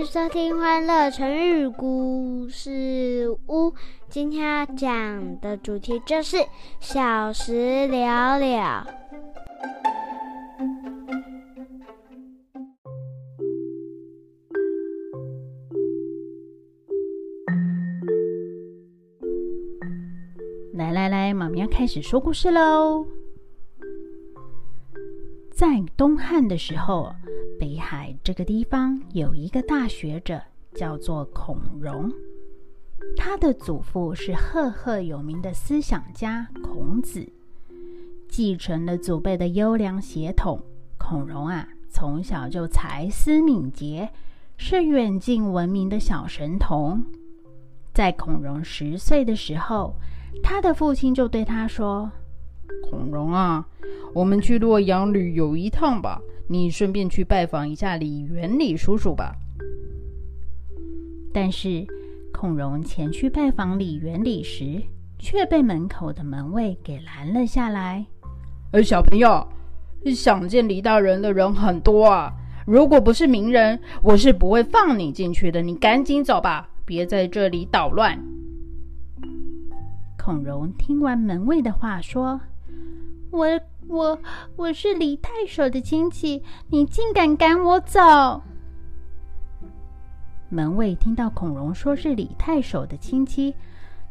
[0.00, 3.68] 迎收听《欢乐成语故事屋》。
[4.08, 6.38] 今天要讲的主题就是
[6.80, 8.86] “小时了了”。
[20.72, 23.06] 来来来，妈咪要开始说故事喽。
[25.50, 27.12] 在东汉的时候。
[27.60, 30.40] 北海这个地方有一个大学者，
[30.74, 32.10] 叫做孔融。
[33.18, 37.30] 他的祖父是赫赫有名的思想家孔子，
[38.26, 40.58] 继承了祖辈的优良血统。
[40.96, 44.08] 孔融啊，从小就才思敏捷，
[44.56, 47.04] 是远近闻名的小神童。
[47.92, 49.94] 在孔融十岁的时候，
[50.42, 52.10] 他的父亲就对他说
[52.88, 53.66] ：“孔融啊，
[54.14, 59.32] 我们去洛阳旅游一趟吧。”你顺便去拜访一下李元礼叔叔吧。
[61.32, 61.86] 但是，
[62.32, 64.82] 孔融前去拜访李元礼时，
[65.16, 68.04] 却被门口的门卫给拦了下来。
[68.72, 69.46] 呃，小朋友，
[70.12, 72.32] 想见李大人的人很多啊，
[72.66, 75.62] 如果不是名人，我是不会放你进去的。
[75.62, 78.20] 你赶紧走吧，别在这里捣乱。
[80.18, 82.40] 孔融听完门卫的话，说
[83.30, 83.46] ：“我。”
[83.90, 84.16] 我
[84.54, 88.40] 我是李太守的亲戚，你竟敢赶我走！
[90.48, 93.52] 门卫听到孔融说是李太守的亲戚，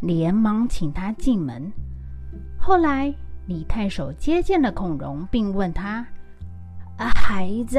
[0.00, 1.70] 连忙请他进门。
[2.58, 3.14] 后来，
[3.46, 6.06] 李太守接见了孔融，并问他
[6.96, 7.78] ：“啊，孩子，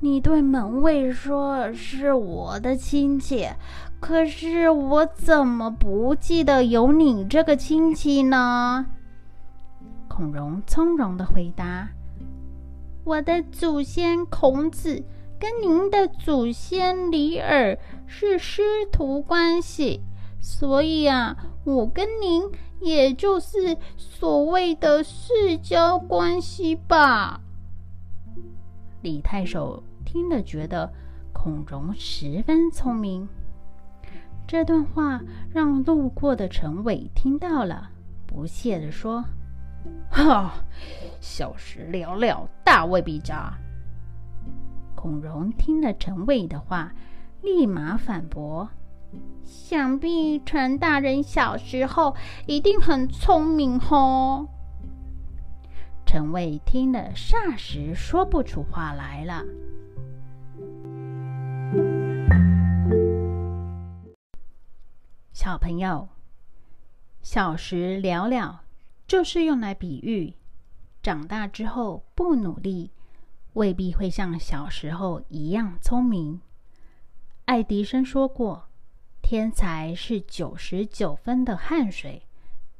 [0.00, 3.46] 你对门卫说是我的亲戚，
[4.00, 8.86] 可是我怎么不记得有你这个亲戚呢？”
[10.16, 11.88] 孔融从容的回答
[13.02, 15.02] ：“我的祖先孔子
[15.40, 17.76] 跟您的祖先李耳
[18.06, 20.02] 是师徒关系，
[20.40, 22.48] 所以啊，我跟您
[22.80, 27.40] 也就是所谓的世交关系吧。”
[29.02, 30.92] 李太守听了，觉得
[31.32, 33.28] 孔融十分聪明。
[34.46, 35.20] 这段话
[35.52, 37.90] 让路过的陈伟听到了，
[38.28, 39.24] 不屑的说。
[40.10, 40.54] 哈，
[41.20, 43.52] 小时了了，大未必渣。
[44.94, 46.92] 孔融听了陈伟的话，
[47.42, 48.68] 立马反驳
[49.44, 54.48] ：“想必陈大人小时候一定很聪明哦。”
[56.06, 59.42] 陈伟听了，霎时说不出话来了。
[65.32, 66.08] 小朋友，
[67.20, 68.63] 小时了了。
[69.06, 70.34] 就是用来比喻，
[71.02, 72.90] 长大之后不努力，
[73.52, 76.40] 未必会像小时候一样聪明。
[77.44, 78.68] 爱迪生说过
[79.20, 82.22] ：“天才是九十九分的汗水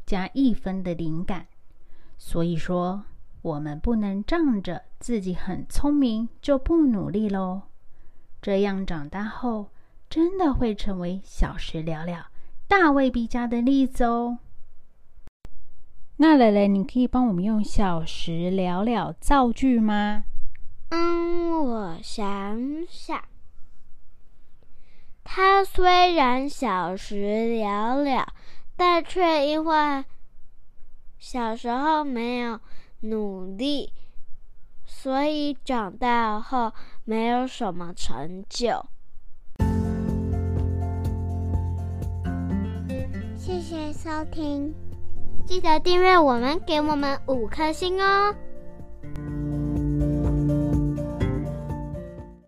[0.07, 1.47] 加一分的灵感。”
[2.17, 3.05] 所以说，
[3.43, 7.63] 我们不能仗着自己很聪明就不努力喽。
[8.41, 9.71] 这样长大后，
[10.09, 12.29] 真的会成为小时了了，
[12.67, 14.39] 大未必佳的例子哦。
[16.17, 20.25] 那蕾蕾，你可以帮我们用小时了了造句吗？
[20.91, 23.21] 嗯，我想想。
[25.25, 28.33] 他虽然小时了了，
[28.77, 30.05] 但却因为
[31.19, 32.61] 小时候没有
[33.01, 33.93] 努力，
[34.85, 36.73] 所以长大后
[37.05, 38.87] 没有什么成就。
[43.37, 44.73] 谢谢收听。
[45.47, 48.35] 记得订阅我们，给我们五颗星哦！